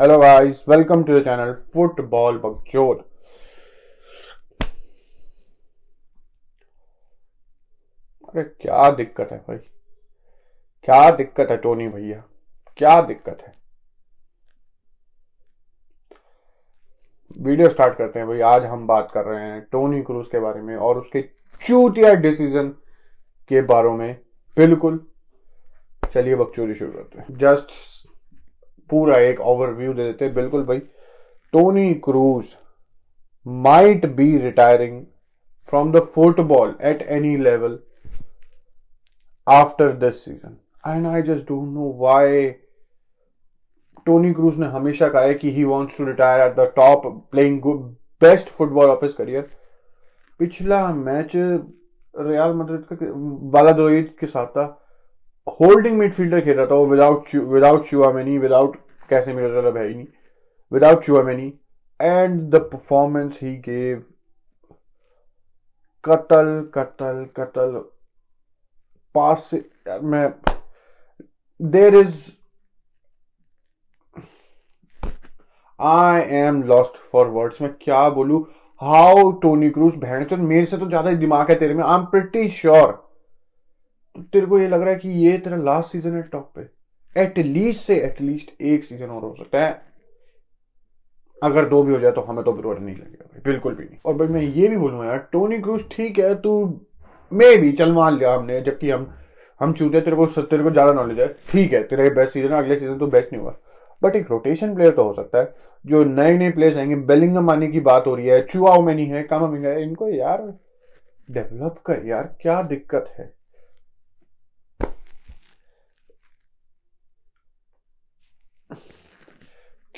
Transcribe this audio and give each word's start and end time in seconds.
Hello 0.00 0.18
guys 0.18 0.64
welcome 0.68 1.02
to 1.04 1.18
the 1.18 1.22
channel 1.24 1.52
football 1.72 2.38
बकचोद 2.38 3.02
अरे, 8.28 8.42
क्या 8.42 8.90
दिक्कत 8.90 9.28
है 9.32 9.38
भाई? 9.38 9.56
क्या 10.84 11.10
दिक्कत 11.10 11.50
है, 11.50 11.56
टोनी 11.56 11.88
भैया? 11.88 12.22
क्या 12.76 13.00
दिक्कत 13.02 13.42
है? 13.46 13.52
वीडियो 17.38 17.68
स्टार्ट 17.68 17.98
करते 17.98 18.18
हैं 18.18 18.28
भाई। 18.28 18.40
आज 18.40 18.64
हम 18.64 18.86
बात 18.86 19.10
कर 19.14 19.24
रहे 19.24 19.44
हैं 19.44 19.60
टोनी 19.72 20.02
क्रूज 20.02 20.26
के 20.26 20.40
बारे 20.40 20.62
में 20.62 20.76
और 20.76 20.98
उसके 20.98 21.22
चूतिया 21.66 22.14
डिसीज़न 22.14 22.68
के 23.48 23.62
बारे 23.62 23.90
में। 23.90 24.20
बिल्कुल। 24.56 25.06
चलिए, 26.14 26.34
बकचोदी 26.34 26.74
शुरू 26.74 26.92
करते 26.92 27.18
हैं। 27.18 27.38
जस्ट 27.38 27.89
पूरा 28.90 29.16
एक 29.18 29.40
ओवरव्यू 29.40 29.92
दे 29.92 30.04
देते 30.04 30.28
बिल्कुल 30.32 30.64
भाई। 30.64 30.78
Toni 31.52 31.92
Kroos 32.04 32.46
might 33.46 34.06
be 34.16 34.36
retiring 34.38 35.02
from 35.68 35.92
the 35.92 36.00
football 36.14 36.74
at 36.82 37.02
any 37.10 37.36
level 37.36 37.78
after 39.46 39.92
this 39.98 40.24
season 40.24 40.56
and 40.86 41.06
I 41.06 41.22
just 41.22 41.46
don't 41.48 41.68
know 41.74 41.92
why 42.00 42.48
Toni 44.06 44.32
Kroos 44.34 44.58
ने 44.58 44.66
हमेशा 44.68 45.08
कहा 45.08 45.22
है 45.22 45.34
कि 45.34 45.50
he 45.54 45.64
wants 45.64 45.96
to 45.98 46.04
retire 46.06 46.46
at 46.46 46.54
the 46.56 46.72
top 46.76 47.06
playing 47.30 47.62
best 48.22 48.48
football 48.50 48.90
of 48.90 49.04
his 49.04 49.12
career 49.14 49.50
पिछला 50.40 50.86
मैच 50.94 51.32
Real 51.34 52.54
Madrid 52.54 52.84
का 52.92 53.06
Valladolid 53.52 54.14
के 54.20 54.26
साथ 54.26 54.46
था। 54.46 54.64
होल्डिंग 55.60 55.96
मिडफील्डर 55.98 56.40
खेल 56.40 56.56
रहा 56.56 56.66
था 56.66 56.74
वो 56.74 56.86
विदाउट 56.86 57.34
विदाउट 57.34 57.84
शुआमेनी 57.84 58.36
विदाउट 58.38 58.76
कैसे 59.10 59.32
मेरा 59.32 59.48
मतलब 59.48 59.76
है 59.76 59.86
ही 59.88 59.94
नहीं। 59.94 60.06
Without 60.72 61.04
Tchouameni 61.04 61.52
and 62.00 62.40
the 62.50 62.60
performance 62.72 63.38
he 63.42 63.54
gave 63.58 64.02
कतल 66.04 66.68
कतल 66.74 67.24
कतल, 67.36 67.80
पास 69.14 69.50
मैं 70.02 70.32
there 71.60 71.94
is 71.96 72.14
I 75.80 76.20
am 76.38 76.62
lost 76.64 76.96
for 77.12 77.26
words 77.28 77.60
मैं 77.62 77.72
क्या 77.82 78.08
बोलू? 78.10 78.38
हाउ 78.80 79.30
टोनी 79.42 79.70
क्रूज 79.70 79.94
चल 80.30 80.36
मेरे 80.38 80.64
से 80.66 80.76
तो 80.78 80.86
ज़्यादा 80.88 81.12
दिमाग 81.12 81.50
है 81.50 81.58
तेरे 81.58 81.74
में 81.74 81.84
आई 81.84 81.98
एम 81.98 82.04
प्रिटी 82.06 82.48
श्योर 82.50 82.98
तेरे 84.22 84.46
को 84.46 84.58
ये 84.58 84.68
लग 84.68 84.80
रहा 84.80 84.90
है 84.90 84.98
कि 84.98 85.08
ये 85.26 85.36
तेरा 85.38 85.56
लास्ट 85.58 85.92
सीज़न 85.92 86.14
है 86.14 86.22
टॉप 86.22 86.52
पे। 86.56 86.68
एटलीस्ट 87.16 87.86
से 87.86 87.94
एटलीस्ट 87.96 88.50
एक 88.62 88.84
सीज़न 88.84 89.06
और 89.06 89.22
हो 89.22 89.34
सकता 89.38 89.64
है। 89.64 89.80
अगर 91.42 91.68
दो 91.68 91.82
भी 91.82 91.92
हो 91.92 91.98
जाए 92.00 92.12
तो 92.12 92.20
हमें 92.20 92.42
तो 92.44 92.52
बुरा 92.52 92.72
नहीं 92.74 92.94
लगेगा 92.94 93.24
भाई, 93.24 93.40
बिल्कुल 93.44 93.74
भी 93.74 93.84
नहीं। 93.84 93.98
और 94.06 94.14
भाई 94.14 94.28
मैं 94.28 94.42
ये 94.42 94.68
भी 94.68 94.76
बोलूँगा 94.76 95.06
यार 95.06 95.18
टोनी 95.32 95.58
क्रूज 95.58 95.84
ठीक 95.92 96.18
है, 96.18 96.34
तू 96.34 96.80
मे 97.32 97.56
भी 97.56 97.72
चल 97.72 97.92
मान 97.92 98.18
लिया 98.18 98.34
हमने, 98.34 98.60
जबकि 98.60 98.90
हम 98.90 99.12
हम 99.60 99.72
चूते 99.72 100.00
तेरे 100.00 100.16
को 100.16 100.26
तेरे 100.26 100.62
को 100.62 100.70
ज़्यादा 100.70 100.92
नॉलेज 100.92 101.18
है। 101.20 101.26
ठीक 101.50 101.72
है, 101.72 101.82
तेरा 101.82 102.04
ये 102.04 102.10
बेस्ट 102.10 102.32
सीज़न 102.32 102.52
है, 102.52 102.58
अगले 102.58 102.78
सीज़न 102.78 102.98
तो 102.98 103.06
बेस्ट 103.06 103.32
नहीं 103.32 103.42
हुआ। 103.42 103.54
बट 104.02 104.16
एक 104.16 104.30
रोटेशन 104.30 104.74
प्लेयर 104.74 104.94
तो 104.94 105.04
हो 105.04 105.12
सकता 105.14 105.38
है, 105.38 105.54
जो 105.84 106.04
नए 106.04 106.36
नए 106.38 106.50
प्लेयर्स 106.50 106.76
आएँगे 106.76 106.96
बेलिंगम 107.06 107.50
आने 107.50 107.68
की 107.68 107.80
बात 107.80 108.06
हो 108.06 108.14
रही 108.14 108.26
है 108.26 108.40
चुआओ 108.42 108.82
मैनी 108.82 109.06
है 109.06 109.22
कामामिंगा 109.22 109.68
है, 109.68 109.82
इनको 109.82 110.08
यार 110.08 110.42
डेवलप 111.28 111.82
कर 111.86 112.06
यार, 112.06 112.34
क्या 112.40 112.62
दिक्कत 112.64 113.14
है? 113.18 113.32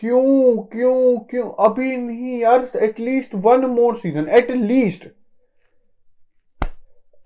क्यों 0.03 0.57
क्यों 0.63 1.19
क्यों? 1.21 1.49
अभी 1.65 1.97
नहीं 1.97 2.39
यार 2.39 2.67
at least 2.77 3.35
one 3.35 3.65
more 3.67 3.97
season 3.97 4.27
at least 4.29 5.07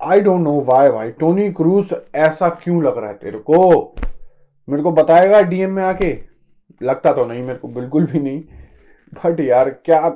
I 0.00 0.20
don't 0.20 0.40
know 0.40 0.60
why 0.60 0.88
why 0.88 1.10
Toni 1.10 1.48
Kroos 1.52 1.94
ऐसा 2.14 2.48
क्यों 2.62 2.82
लग 2.84 2.98
रहा 2.98 3.08
है 3.08 3.14
तेरे 3.14 3.38
को? 3.38 3.94
मेरे 4.68 4.82
को 4.82 4.92
बताएगा 4.92 5.40
डीएम 5.42 5.70
में 5.70 5.82
आके? 5.82 6.12
लगता 6.82 7.12
तो 7.12 7.24
नहीं, 7.24 7.42
मेरे 7.42 7.58
को 7.58 7.68
बिल्कुल 7.68 8.06
भी 8.06 8.18
नहीं। 8.18 8.42
बट 9.14 9.40
यार, 9.40 9.70
क्या 9.70 10.08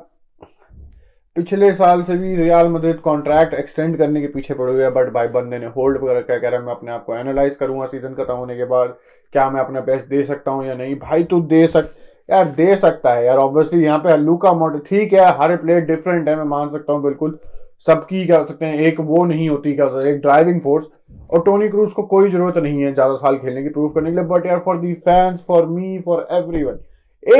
पिछले 1.37 1.73
साल 1.75 2.03
से 2.03 2.17
भी 2.17 2.35
रियाल 2.37 2.69
मद्रिद 2.69 2.97
कॉन्ट्रैक्ट 2.97 3.55
एक्सटेंड 3.55 3.97
करने 3.99 4.21
के 4.21 4.29
पीछे 4.29 4.55
पड़े 4.55 4.73
हुए 4.73 4.91
बट 4.91 5.13
भाई 5.13 5.29
बंदे 5.29 5.59
ने 5.59 5.67
होल्ड 5.67 5.99
कर 5.99 6.17
रखा 6.17 6.39
कह 6.39 6.49
रहा 6.49 6.61
है 6.61 6.67
मैं 6.67 6.73
अपने 6.73 6.91
आप 6.93 7.05
को 7.05 7.17
एनालाइज 7.17 7.55
करूँगा 7.57 7.87
सीज़न 7.87 8.15
खत्म 8.15 8.35
होने 8.35 8.57
के 8.57 8.65
बाद, 8.65 8.95
क्या 9.33 9.51
मैं 9.51 9.61
अपना 9.61 9.81
बेस्ट 9.81 10.07
दे 10.07 10.23
सकता 10.25 10.51
हूँ 10.51 10.67
या 10.67 10.75
नहीं? 10.75 10.99
भाई 10.99 11.25
तू 11.25 11.41
दे 11.41 11.67
सक 11.67 11.91
यार, 12.31 12.45
दे 12.47 12.77
सकता 12.77 13.15
है 13.15 13.25
यार 13.27 13.37
ऑब्वियसली 13.39 13.83
यहाँ 13.85 13.99
पे 13.99 14.17
लूका 14.19 14.53
मॉडल 14.55 14.79
ठीक 14.87 15.13
है 15.13 15.27
हर 15.39 15.57
प्लेयर 15.57 15.81
डिफरेंट 15.87 16.29
है, 16.29 16.37
मैं 16.37 16.45
मान 16.47 16.71
सकता 16.71 16.93
हूँ, 16.93 17.03
बिल्कुल। 17.03 17.39
सबकी 17.87 18.25
क्या 18.27 18.45
सकते 18.45 18.67
हैं, 18.67 18.79
एक 18.79 19.01
वो 19.03 19.25
नहीं 19.25 19.49
होती, 19.49 19.75
क्या 19.75 19.85
होता 19.87 20.09
एक 20.09 20.21
ड्राइविंग 20.21 20.61
फोर्स 20.61 20.87
और 21.31 21.43
टोनी 21.45 21.69
क्रूज 21.69 21.93
को 21.93 22.03
कोई 22.05 22.31
ज़रूरत 22.31 22.57
नहीं 22.59 22.83
है 22.83 22.93
ज़्यादा 22.95 23.15
साल 23.17 23.37
खेलने 23.39 23.63
की 23.63 23.69
प्रूव 23.71 23.89
करने 23.91 24.11
के 24.11 24.17
लिए 24.17 24.25
बट 24.27 24.47
यार 24.47 24.59
for 24.65 24.79
the 24.79 24.93
fans 24.97 25.41
for 25.49 25.67
me 25.69 25.99
for 26.07 26.27
every 26.33 26.63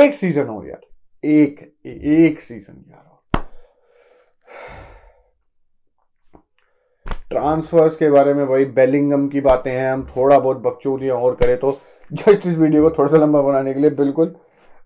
एक 0.01 0.15
सीज़न 0.15 0.47
हो 0.47 0.63
यार, 0.65 0.81
एक 1.23 1.59
एक 1.85 2.41
सीज़न 2.41 2.83
यार। 2.89 3.09
ट्रांसफर्स 7.31 7.95
के 7.95 8.09
बारे 8.11 8.33
में 8.33 8.43
वही 8.45 8.65
बेलिंगम 8.67 9.27
की 9.29 9.41
बातें 9.41 9.71
हैं, 9.71 9.91
हम 9.91 10.03
थोड़ा 10.07 10.39
बहुत 10.39 10.57
बकचोदियाँ 10.61 11.17
और 11.17 11.35
करें 11.35 11.57
तो 11.57 11.71
जस्ट 12.11 12.47
इस 12.47 12.57
वीडियो 12.57 12.81
को 12.83 12.95
थोड़ा 12.97 13.11
सा 13.11 13.17
लंबा 13.17 13.41
बनाने 13.41 13.73
के 13.73 13.79
लिए, 13.79 13.89
बिल्कुल। 13.91 14.35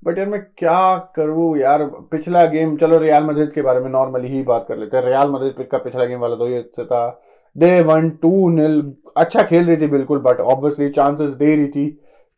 बट 0.04 0.18
यार 0.18 0.28
मैं 0.28 0.42
क्या 0.58 0.98
करूँ 1.16 1.58
यार? 1.58 1.84
पिछला 2.12 2.46
गेम 2.46 2.76
चलो 2.78 2.98
रियाल 2.98 3.24
मस्जिद 3.24 3.52
के 3.52 3.62
बारे 3.62 3.80
में 3.80 3.90
नॉर्मली 3.90 4.28
ही 4.28 4.42
बात 4.44 4.66
कर 4.68 4.78
लेते 4.78 4.98
हैं। 4.98 5.04
रियाल 5.06 5.30
मस्जिद 5.32 5.68
का 5.72 5.78
पिछला 5.78 6.06
गेम 6.06 6.20
वाला 6.20 6.36
तो 6.36 6.50
ये 6.50 6.62
था। 6.80 7.08
दे 7.56 7.82
वन 7.84 8.10
टू 8.22 8.50
नील 8.50 8.82
अच्छा 9.18 9.44
खेल 9.44 9.66
रही 9.66 9.78
थी 9.78 9.88
बिल्कुल 9.88 10.20
बट 10.20 10.40
ऑब्वियसली 10.42 10.90
चांसेस 10.90 11.30
दे 11.32 11.56
रही 11.56 11.68
थी। 11.68 11.88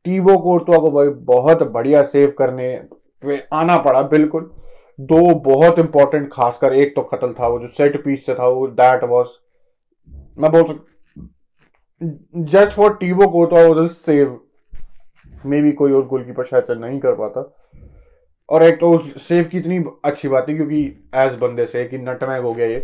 टीबो 0.06 0.38
कोर्तुआ 0.38 0.78
को 0.78 0.92
भाई 0.92 1.10
बहुत 1.26 1.64
बढ़िया 1.72 2.04
सेव 2.06 2.34
करने 2.38 2.76
पे 3.24 3.42
आना 3.54 3.78
पड़ा 3.80 4.02
बिल्कुल। 4.08 4.50
दो 5.00 5.34
बहुत 5.42 5.80
इंपॉर्टेंट 5.80 6.30
खासकर, 6.32 6.74
एक 6.74 6.96
तो 6.96 7.02
कतल 7.04 7.34
था 7.34 7.48
वो 7.48 7.60
जो 7.60 7.68
सेट 7.68 8.04
पीस 8.04 8.26
से 8.26 8.34
था 8.36 8.48
वो 8.48 8.68
दैट 8.70 9.04
वॉज़ 9.04 9.28
मैं 10.40 10.52
बोल 10.52 10.80
just 12.46 12.72
for 12.72 12.94
Thibaut 12.96 13.28
Courtois 13.28 13.62
was 13.68 13.90
save 13.92 14.40
मे 15.48 15.62
भी 15.62 15.72
कोई 15.72 15.92
और 15.92 16.06
गोलकीपर 16.08 16.46
शायद 16.46 16.72
नहीं 16.72 17.00
कर 17.00 17.14
पाता। 17.14 17.54
और 18.50 18.64
एक 18.64 18.80
तो 18.80 18.92
उस 18.92 19.28
सेव 19.28 19.44
की 19.44 19.58
इतनी 19.58 19.84
अच्छी 20.06 20.28
बात 20.28 20.50
है 20.50 20.56
क्योंकि 20.56 21.10
एज 21.16 21.34
बंदे 21.34 21.66
से, 21.66 21.86
कि 21.86 21.98
नटमैग 21.98 22.44
हो 22.44 22.54
गया 22.54 22.68
ये। 22.68 22.80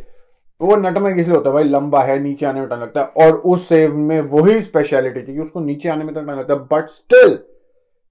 तो 0.62 0.66
वो 0.66 0.76
नटमैग 0.76 1.20
इसलिए 1.20 1.36
होता 1.36 1.50
है 1.50 1.54
भाई, 1.54 1.64
लंबा 1.64 2.02
है, 2.04 2.20
नीचे 2.20 2.46
आने 2.46 2.60
में 2.60 2.70
टाइम 2.70 2.82
लगता 2.82 3.02
है। 3.02 3.26
और 3.26 3.38
उस 3.38 3.68
सेव 3.70 3.96
में 3.98 4.20
वही 4.22 4.60
स्पेशलिटी 4.62 5.22
थी 5.22 5.34
कि 5.34 5.40
उसको 5.40 5.60
नीचे 5.60 5.90
आने 5.90 6.04
में 6.04 6.14
टाइम 6.16 6.32
लगता 6.32 6.54
है। 6.54 6.60
But 6.74 6.90
still 6.90 7.38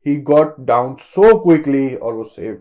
he 0.06 0.16
got 0.22 0.54
down 0.60 0.94
so 1.00 1.36
quickly 1.38 1.94
और 1.94 2.14
वो 2.14 2.24
सेव 2.24 2.54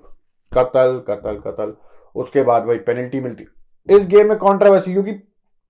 कतल 0.51 1.01
कतल 1.07 1.40
कतल। 1.47 1.74
उसके 2.16 2.44
बाद 2.44 2.66
भाई 2.66 2.78
पेनल्टी 2.78 3.19
मिलती। 3.19 3.46
इस 3.88 4.07
गेम 4.07 4.30
में 4.30 4.38
कॉन्ट्रावर्सी 4.38 4.94
क्योंकि 4.94 5.12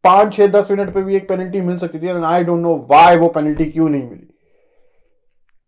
पाँच, 0.03 0.33
छह, 0.33 0.47
दस 0.47 0.71
मिनट 0.71 0.93
पे 0.93 1.01
भी 1.01 1.15
एक 1.15 1.27
पेनल्टी 1.29 1.61
मिल 1.61 1.77
सकती 1.77 1.99
थी। 1.99 2.07
आई 2.07 2.43
डोंट 2.43 2.59
नो 2.59 2.75
वाई 2.91 3.17
वो 3.17 3.27
पेनल्टी 3.27 3.65
क्यों 3.65 3.89
नहीं 3.89 4.03
मिली। 4.03 4.30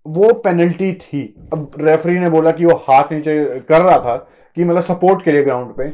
वो 0.07 0.33
पेनल्टी 0.33 0.93
थी। 0.93 1.49
अब 1.53 1.71
रेफरी 1.79 2.19
ने 2.19 2.29
बोला 2.29 2.51
कि 2.51 2.65
वो 2.65 2.75
हाथ 2.75 3.03
नीचे 3.11 3.59
कर 3.59 3.81
रहा 3.81 3.99
था 3.99 4.15
कि 4.55 4.63
मतलब 4.63 4.81
सपोर्ट 4.81 5.23
के 5.23 5.31
लिए 5.31 5.43
ग्राउंड 5.43 5.73
पे। 5.73 5.89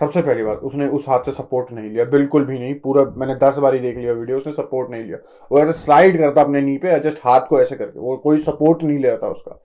सबसे 0.00 0.22
पहली 0.22 0.44
बात, 0.44 0.58
उसने 0.58 0.88
उस 0.88 1.04
हाथ 1.08 1.20
से 1.20 1.32
सपोर्ट 1.32 1.72
नहीं 1.72 1.90
लिया, 1.90 2.04
बिल्कुल 2.04 2.44
भी 2.44 2.58
नहीं। 2.58 2.74
पूरा 2.74 3.04
मैंने 3.16 3.34
दस 3.34 3.58
बार 3.58 3.74
ही 3.74 3.80
देख 3.80 3.96
लिया 3.96 4.12
वीडियो 4.12 4.36
उसने 4.38 4.52
सपोर्ट 4.52 4.90
नहीं 4.90 5.04
लिया। 5.04 5.18
वो 5.52 5.58
ऐसे 5.58 5.72
स्लाइड 5.72 6.18
करता 6.18 6.42
अपने 6.42 6.60
नी 6.60 6.76
पे 6.78 7.00
जस्ट 7.00 7.18
हाथ 7.24 7.40
को 7.40 7.60
ऐसे 7.60 7.76
करके। 7.76 7.98
वो 7.98 8.16
कोई 8.16 8.38
सपोर्ट 8.38 8.82
नहीं 8.82 8.98
ले 8.98 9.08
रहा 9.08 9.16
था 9.16 9.28
उसका। 9.28 9.62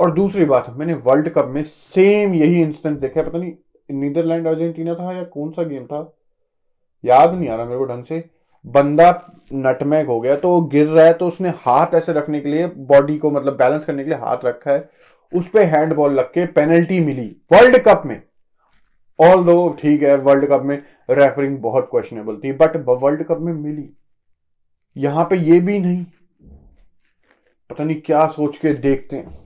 और 0.00 0.10
दूसरी 0.10 0.44
बात, 0.44 0.66
मैंने 0.70 0.94
वर्ल्ड 0.94 1.28
कप 1.28 1.46
में 1.46 1.62
सेम 1.64 2.34
यही 2.34 2.62
इंस्टेंट 2.62 2.98
देखा 2.98 3.22
पता 3.22 3.38
नहीं 3.38 3.52
नीदरलैंड 3.90 4.46
अर्जेंटीना 4.46 4.94
था 4.94 5.12
या 5.12 5.24
कौन 5.24 5.50
सा 5.50 5.62
गेम 5.62 5.86
था? 5.86 6.16
याद 7.04 7.34
नहीं 7.34 7.48
आ 7.48 7.56
रहा 7.56 7.64
मेरे 7.64 7.78
को 7.78 7.84
ढंग 7.84 8.04
से। 8.04 8.24
बंदा 8.64 9.10
नटमैग 9.52 10.06
हो 10.06 10.20
गया 10.20 10.36
तो 10.36 10.48
वो 10.50 10.60
गिर 10.68 10.86
रहा 10.86 11.04
है 11.04 11.12
तो 11.12 11.26
उसने 11.28 11.48
हाथ 11.58 11.94
ऐसे 11.94 12.12
रखने 12.12 12.40
के 12.40 12.48
लिए 12.48 12.66
बॉडी 12.66 13.16
को 13.18 13.30
मतलब 13.30 13.56
बैलेंस 13.56 13.84
करने 13.84 14.04
के 14.04 14.10
लिए 14.10 14.18
हाथ 14.18 14.44
रखा 14.44 14.72
है। 14.72 14.88
उस 15.32 15.48
पर 15.48 15.62
हैंड 15.64 15.94
बॉल 15.94 16.14
लग 16.14 16.28
के 16.28 16.46
पेनल्टी 16.48 17.00
मिली 17.00 17.26
वर्ल्ड 17.52 17.78
कप 17.78 18.02
में। 18.06 18.20
ऑल 19.18 19.44
दो 19.44 19.68
ठीक 19.80 20.02
है 20.02 20.16
वर्ल्ड 20.18 20.48
कप 20.50 20.62
में 20.64 20.76
रेफरिंग 21.10 21.58
बहुत 21.58 21.88
क्वेश्चनेबल 21.90 22.36
थी 22.36 22.52
बट 22.52 22.76
वर्ल्ड 22.88 23.22
कप 23.26 23.38
में 23.40 23.52
मिली। 23.52 23.88
यहाँ 24.96 25.24
पे 25.24 25.36
ये 25.38 25.60
भी 25.60 25.78
नहीं। 25.78 26.04
पता 27.70 27.84
नहीं 27.84 28.00
क्या 28.00 28.26
सोच 28.26 28.58
के 28.58 28.72
देखते 28.74 29.16
हैं। 29.16 29.43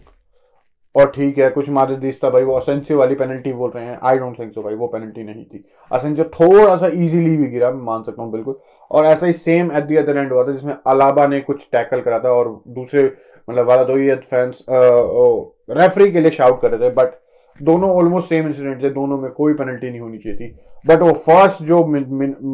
और 0.98 1.10
ठीक 1.10 1.38
है, 1.38 1.48
कुछ 1.50 1.68
मादे 1.68 2.12
था 2.14 2.30
भाई, 2.30 2.42
वो 2.42 2.54
असेंसियो 2.54 2.98
वाली 2.98 3.14
पेनल्टी 3.14 3.52
बोल 3.52 3.70
रहे 3.70 3.84
हैं। 3.84 3.98
आई 4.02 4.18
डोंट 4.18 4.38
थिंक 4.38 4.52
सो 4.52 4.62
भाई, 4.62 4.74
वो 4.74 4.86
पेनल्टी 4.86 5.22
नहीं 5.24 5.44
थी। 5.44 5.64
असेंसियो 5.90 6.24
थोड़ा 6.30 6.76
सा 6.76 6.86
इजीली 6.86 7.36
भी 7.36 7.46
गिरा, 7.46 7.70
मैं 7.70 7.82
मान 7.82 8.02
सकता 8.02 8.22
हूँ, 8.22 8.30
बिल्कुल। 8.32 8.58
और 8.90 9.04
ऐसा 9.04 9.26
ही 9.26 9.32
same 9.32 9.72
at 9.72 9.84
the 9.84 9.96
other 9.96 10.16
end 10.16 10.32
हुआ 10.32 10.46
था, 10.46 10.52
जिसमें 10.52 10.74
अलाबा 10.86 11.26
ने 11.26 11.40
कुछ 11.40 11.68
टैकल 11.72 12.00
करा 12.00 12.18
था 12.18 12.30
और 12.30 12.60
दूसरे 12.68 13.02
मतलब 13.48 13.66
वाला 13.66 13.84
दो 13.84 13.96
ही 13.96 14.14
फैंस 14.14 14.64
रेफरी 14.70 16.10
के 16.12 16.20
लिए 16.20 16.30
शाउट 16.30 16.60
कर 16.62 16.70
रहे 16.70 16.88
थे 16.88 16.94
बट 16.94 17.18
दोनों 17.60 17.90
ऑलमोस्ट 17.90 18.28
सेम 18.28 18.46
इंसिडेंट 18.46 18.82
थे, 18.82 18.90
दोनों 18.90 19.18
में 19.18 19.30
कोई 19.30 19.54
पेनल्टी 19.54 19.90
नहीं 19.90 20.00
होनी 20.00 20.18
चाहिए 20.18 20.38
थी। 20.38 20.54
बट 20.84 21.00
वो 21.00 21.12
फ़र्स्ट 21.12 21.62
जो 21.62 21.82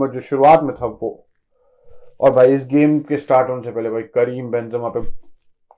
जो 0.08 0.20
शुरुआत 0.20 0.62
में 0.62 0.74
था 0.74 0.86
वो, 0.86 1.20
और 2.20 2.30
भाई, 2.32 2.54
इस 2.54 2.66
गेम 2.66 2.98
के 2.98 3.18
स्टार्ट 3.18 3.48
होने 3.50 3.62
से 3.62 3.70
पहले, 3.70 3.90
भाई, 3.90 4.02
करीम 4.14 4.50
बेंजमा 4.50 4.88
पे 4.88 5.00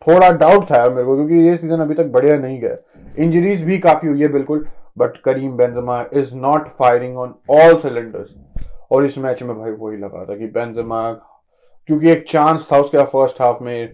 थोड़ा 0.03 0.31
डाउट 0.33 0.71
था 0.71 0.77
यार 0.77 0.91
मेरे 0.91 1.05
को, 1.05 1.17
क्योंकि 1.17 1.35
ये 1.47 1.57
सीज़न 1.57 1.81
अभी 1.81 1.95
तक 1.95 2.07
बढ़िया 2.07 2.37
नहीं 2.39 2.59
गया। 2.61 2.77
इंजरीज 3.19 3.63
भी 3.63 3.79
काफ़ी 3.79 4.09
हुई 4.09 4.21
है, 4.21 4.29
बिल्कुल 4.29 4.67
but 4.99 5.17
Karim 5.17 5.57
Benzema 5.57 6.05
is 6.13 6.35
not 6.35 6.69
firing 6.79 7.19
on 7.19 7.35
all 7.51 7.79
cylinders 7.81 8.35
और 8.93 9.05
इस 9.05 9.19
मैच 9.19 9.43
में 9.43 9.57
भाई 9.59 9.71
वही 9.71 9.97
लगा 9.97 10.25
था 10.25 10.37
कि 10.37 10.47
बेंजमा 10.49 11.11
क्योंकि 11.13 12.11
एक 12.11 12.25
चांस 12.29 12.67
था 12.73 12.79
उसके 12.79 13.05
फ़र्स्ट 13.05 13.41
हाफ़ 13.43 13.63
में 13.63 13.89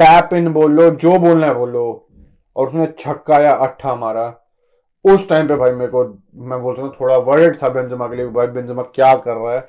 टैप 0.00 0.32
इन 0.34 0.52
बोल 0.52 0.88
जो 0.90 1.18
बोलना 1.18 1.46
है 1.46 1.54
बोलो। 1.54 2.08
और 2.56 2.66
उसने 2.68 2.86
छक्का 2.98 3.38
या 3.38 3.52
अट्ठा 3.56 3.94
मारा। 3.94 4.24
उस 5.04 5.28
टाइम 5.28 5.46
पे 5.48 5.56
भाई 5.56 5.72
मेरे 5.72 5.90
को, 5.90 6.04
मैं 6.34 6.60
बोलता 6.62 6.82
हूँ 6.82 6.92
थोड़ा 7.00 7.16
वर्ड 7.18 7.56
था 7.62 7.68
बेंजमा 7.68 8.06
के 8.06 8.16
लिए 8.16 8.26
भाई 8.28 8.46
बेंजमा 8.46 8.82
क्या 8.94 9.14
कर 9.16 9.34
रहा 9.34 9.54
है। 9.54 9.68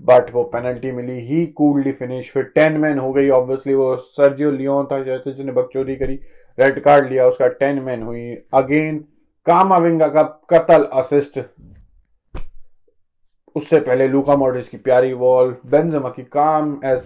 बट 0.00 0.32
वो 0.32 0.42
पेनल्टी 0.44 0.92
मिली 0.92 1.18
ही 1.26 1.46
कूलली 1.56 1.92
फिनिश 1.92 2.30
फिर 2.30 2.42
टेन 2.54 2.76
मैन 2.80 2.98
हो 2.98 3.12
गई 3.12 3.28
ऑब्वियसली 3.30 3.74
वो 3.74 3.96
सर्जियो 3.96 4.50
लियोन 4.50 4.86
था 4.86 5.02
जिसने 5.02 5.52
बकचोदी 5.52 5.96
करी 5.96 6.18
रेड 6.58 6.82
कार्ड 6.82 7.08
लिया, 7.10 7.26
उसका 7.26 7.48
टेन 7.48 7.82
मैन 7.82 8.02
हुई. 8.02 8.34
अगेन 8.54 8.98
कामाविंगा 9.46 10.08
का 10.08 10.22
कतल 10.50 10.84
असिस्ट 10.94 11.40
उससे 13.56 13.80
पहले 13.80 14.08
लूका 14.08 14.36
मॉडरिच 14.36 14.68
की 14.68 14.76
प्यारी 14.76 15.14
बॉल 15.14 15.56
बेंजमा 15.66 16.08
की 16.08 16.22
काम 16.22 16.80
एज 16.84 17.02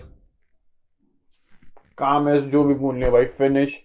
काम 1.99 2.29
एज 2.29 2.43
जो 2.43 2.63
भी 2.65 2.75
लिया 2.99 3.11
भाई 3.11 3.25
फिनिश 3.25 3.79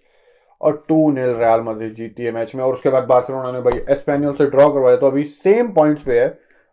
और 0.61 0.83
टू 0.89 1.09
नील 1.11 1.33
रयाल 1.35 1.61
मद्रिद 1.61 1.93
जीती 1.93 2.23
है 2.23 2.31
मैच 2.31 2.55
में. 2.55 2.63
और 2.63 2.73
उसके 2.73 2.89
बाद 2.89 3.03
बार्सिलोना 3.03 3.51
ने 3.51 3.61
भाई 3.61 3.81
एस्पेनियल 3.89 4.33
से 4.33 4.45
ड्रॉ 4.45 4.69
करवाया. 4.69 4.97
तो 4.97 5.07
अभी 5.07 5.23
सेम 5.23 5.71
पॉइंट्स 5.73 6.03
पे 6.03 6.19
है. 6.19 6.27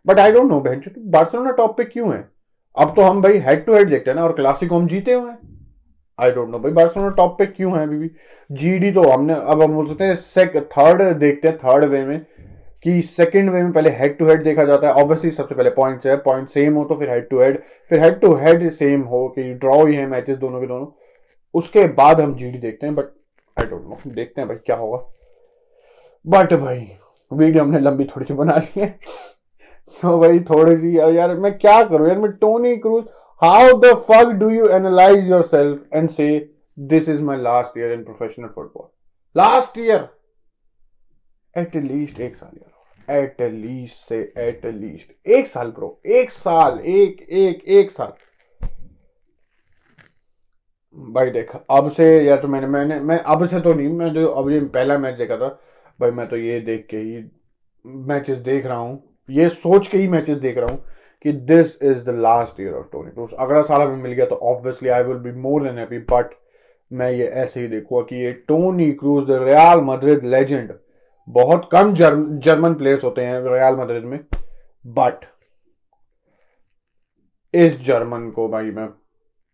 बट 0.07 0.19
आई 0.19 0.33
डोंट 0.33 0.51
नो 0.51 0.61
बहन 0.61 0.83
बार्सिलोना 0.99 1.51
टॉप 1.53 1.77
पे 1.77 1.85
क्यों 1.85 2.13
है? 2.15 2.29
अब 2.77 2.95
तो 2.97 3.03
हम 3.03 3.23
भाई 3.23 3.39
हेड 3.39 3.65
टू 3.65 3.75
हेड 3.75 3.91
देखते 3.91 4.11
हैं 4.11 4.17
ना, 4.17 4.25
और 4.25 4.33
क्लासिक 4.33 4.73
हम 4.73 4.87
जीते 4.89 5.13
हुए 5.13 5.31
हैं। 5.31 5.39
आई 6.19 6.31
डोंट 6.31 6.51
नो 6.51 6.59
भाई 6.59 6.73
बार्सिलोना 6.73 7.11
टॉप 7.15 7.39
पे 7.39 7.47
क्यों 7.47 7.77
है 7.77 7.83
अभी 7.83 7.97
भी? 7.99 8.11
जीडी 8.51 8.93
तो 8.93 9.03
हमने, 9.03 9.35
अब 9.35 9.63
हम 9.63 9.75
बोल 9.75 9.89
सकते 9.89 10.05
हैं 10.05 10.65
थर्ड 10.69 11.03
देखते 11.19 11.49
हैं 11.49 11.57
थर्ड 11.59 11.85
वे 11.85 12.05
में, 12.05 12.21
कि 12.85 13.03
सेकंड 13.03 13.51
वे 13.51 13.63
में 13.63 13.73
पहले 13.73 13.91
हेड 13.91 14.17
टू 14.19 14.27
हेड 14.27 14.43
देखा 14.45 14.65
जाता 14.65 14.87
है। 14.87 14.93
ऑब्वियसली 14.95 15.31
सबसे 15.31 15.55
पहले 15.55 15.71
पॉइंट्स 15.71 16.07
है 16.07 16.17
पॉइंट 16.23 16.49
सेम 16.49 16.75
हो 16.75 16.85
तो 16.85 16.95
फिर 16.97 17.11
हेड 17.11 17.29
टू 17.29 17.41
हेड 17.41 17.61
फिर 17.91 18.01
हेड 18.01 18.19
टू 18.21 18.35
हेड 18.37 18.69
सेम 18.71 19.03
हो 19.03 19.27
कि 19.29 19.43
ड्रॉ 19.55 19.85
ही 19.85 19.95
है 19.97 20.07
मैचेस 20.07 20.37
दोनों 20.39 20.61
के 20.61 20.67
दोनों। 20.67 20.87
उसके 21.55 21.87
बाद 21.95 22.21
हम 22.21 22.35
जीडी 22.37 22.59
देखते 22.59 22.87
हैं 22.87 22.95
बट 22.95 23.05
आई 23.57 23.67
डोंट 23.67 23.83
नो 23.83 23.99
देखते 24.07 24.41
हैं 24.41 24.49
भाई 24.49 24.57
क्या 24.67 24.77
होगा। 24.77 24.99
बट 26.25 26.55
भाई 26.55 26.89
वीडियो 27.31 27.63
हमने 27.65 27.79
लंबी 27.81 28.05
थोड़ी 28.07 28.27
सी 28.27 28.35
बना 28.35 28.57
ली 28.57 28.81
है। 28.81 28.99
तो 30.01 30.19
भाई 30.19 30.41
थोड़ी 30.41 30.77
सी 30.77 30.97
यार 30.99 31.35
मैं 31.37 31.53
क्या 31.59 31.83
करूँ? 31.85 32.09
यार 32.09 32.19
मैं 32.19 32.31
Toni 32.33 32.77
Kroos 32.77 33.05
how 33.43 33.79
the 33.81 33.93
fuck 34.09 34.33
do 34.41 34.49
you 34.51 34.67
analyse 34.71 35.31
yourself 35.45 35.95
and 35.95 36.09
say 36.11 36.29
this 36.79 37.09
is 37.09 37.23
my 37.23 37.41
last 37.43 37.79
year 37.79 37.93
in 37.93 38.05
professional 38.05 38.49
football 38.55 38.89
last 39.37 39.79
year 39.79 40.09
at 41.55 41.77
least 41.77 42.21
एक 42.21 42.37
साल 42.37 42.59
यार। 42.59 42.71
At 43.17 43.41
least 43.43 44.09
say 44.09 44.21
at 44.39 44.65
least 44.67 45.29
एक 45.29 45.47
साल 45.47 45.71
ब्रो 45.71 46.01
एक 46.07 46.31
साल, 46.31 46.79
एक 46.79 47.23
एक 47.23 47.65
एक 47.69 47.91
साल। 47.91 48.13
भाई 50.97 51.31
देख, 51.31 51.51
अब 51.71 51.91
से 51.91 52.05
या 52.25 52.37
तो 52.37 52.49
मैंने 52.49 52.67
मैंने, 52.67 52.99
मैं 53.01 53.19
अब 53.19 53.47
से 53.47 53.61
तो 53.61 53.73
नहीं, 53.75 53.89
मैं 53.89 54.13
जो 54.15 54.27
अब 54.29 54.51
ये 54.51 54.61
पहला 54.61 54.99
मैच 54.99 55.15
देखा 55.19 55.37
था। 55.37 55.49
भाई 56.01 56.11
मैं 56.11 56.29
तो 56.29 56.37
ये 56.37 56.61
देख 56.61 56.87
के 56.91 56.97
ही 56.97 57.23
मैचेस 58.09 58.39
देख 58.41 58.67
रहा 58.67 58.77
हूँ। 58.79 59.12
ये 59.29 59.49
सोच 59.49 59.87
के 59.87 59.99
ही 59.99 60.09
मैचेस 60.09 60.37
देख 60.37 60.59
रहा 60.59 60.71
हूँ 60.71 60.85
कि 61.25 61.33
this 61.33 61.83
is 61.83 62.05
the 62.05 62.15
last 62.21 62.61
year 62.61 62.75
of 62.75 62.87
Toni 62.93 63.11
Kroos 63.11 63.33
अगला 63.33 63.63
साल 63.63 63.81
अभी 63.81 64.03
मिल 64.03 64.13
गया 64.13 64.27
तो 64.27 64.35
obviously 64.35 64.89
I 64.89 65.03
will 65.03 65.17
be 65.17 65.33
more 65.33 65.63
than 65.63 65.79
happy 65.79 65.99
but 65.99 66.31
मैं 66.93 67.11
ये 67.13 67.27
ऐसे 67.27 67.61
ही 67.61 67.69
देखूँगा 67.69 68.03
कि 68.03 68.17
ये 68.17 68.33
Toni 68.49 68.93
Kroos 68.93 69.27
the 69.29 69.43
Real 69.43 69.81
Madrid 69.81 70.25
legend 70.25 70.73
बहुत 71.29 71.69
कम 71.73 71.95
जर्म, 71.95 72.39
जर्मन 72.39 72.75
प्लेयर्स 72.75 73.05
होते 73.05 73.23
हैं 73.23 73.41
रियाल 73.43 73.77
मद्रिद 73.77 74.05
में 74.05 74.19
बट 74.87 75.25
इस 77.55 77.81
जर्मन 77.81 78.31
को 78.31 78.49
भाई 78.49 78.71
मैं 78.71 78.89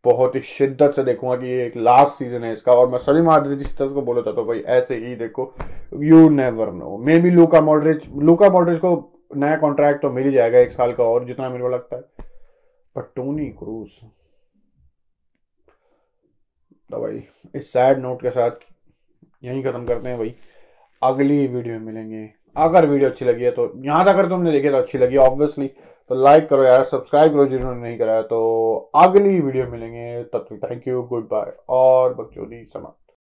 बहुत 0.05 0.35
ही 0.35 0.41
शिद्दत 0.41 0.93
से 0.97 1.05
देखूँगा 1.05 1.37
कि 1.37 1.47
ये 1.47 1.67
एक 1.67 1.77
लास्ट 1.77 2.13
सीज़न 2.13 2.45
है 2.45 2.53
इसका 2.53 2.73
और 2.73 2.89
मैं 2.89 2.99
सभी 2.99 3.21
माद्रिस्टर्स 3.21 3.93
को 3.93 4.03
बोला 4.03 4.23
था 4.23 4.33
तो 4.33 4.45
भाई 4.45 4.61
ऐसे 4.61 4.97
ही 4.97 5.15
देखो 5.17 5.55
you 5.95 6.29
never 6.29 6.73
know 6.73 6.97
maybe 7.19 7.31
Luka 7.31 7.61
Modric 7.61 8.09
Luka 8.19 8.51
Modric 8.51 8.79
को 8.79 9.18
नया 9.31 9.57
कॉन्ट्रैक्ट 9.57 10.03
तो 10.03 10.11
मिल 10.11 10.25
ही 10.25 10.33
जाएगा 10.33 10.59
एक 10.59 10.73
साल 10.73 10.93
का 10.93 11.05
और 11.05 11.25
जितना 11.25 11.49
मेरे 11.49 11.63
को 11.63 11.69
लगता 11.69 11.97
है। 11.97 12.03
पर 12.97 13.03
टोनी 13.17 13.47
क्रूज 13.53 13.89
तो 16.91 17.01
भाई, 17.01 17.23
इस 17.55 17.73
सैड 17.73 17.99
नोट 17.99 18.23
के 18.23 18.31
साथ 18.31 18.51
यहीं 19.43 19.63
खत्म 19.65 19.87
करते 19.87 20.09
हैं 20.09 20.19
भाई। 20.19 20.35
अगली 21.03 21.47
वीडियो 21.47 21.75
में 21.75 21.87
मिलेंगे। 21.87 22.29
अगर 22.57 22.87
वीडियो 22.87 23.11
अच्छी 23.11 23.25
लगी 23.25 23.45
है 23.45 23.51
तो 23.51 23.73
यहाँ 23.85 24.05
तक 24.05 24.11
अगर 24.11 24.29
तुमने 24.29 24.53
देखी 24.53 24.71
तो 24.71 24.77
अच्छी 24.77 24.99
लगी 24.99 25.17
ऑब्वियसली 25.19 25.67
तो 25.67 26.15
लाइक 26.15 26.49
करो 26.49 26.65
यार 26.65 26.85
सब्सक्राइब 26.85 27.33
करो 27.33 27.45
जिन्होंने 27.47 27.81
नहीं 27.81 27.99
कराया 27.99 28.23
तो। 28.23 28.91
अगली 28.97 29.41
वीडियो 29.41 29.67
मिलेंगे, 29.67 30.23
तब 30.25 30.47
तक 30.51 30.61
थैंक 30.65 30.89
यू 30.89 31.03
गुड 31.05 31.29
बाय 31.29 31.53
और 31.69 32.15
बकचोदी 32.15 32.65
समा 32.65 32.95